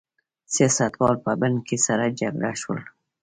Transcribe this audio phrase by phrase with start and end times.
[0.53, 2.79] سیاستوال په بن کې سره جرګه شول.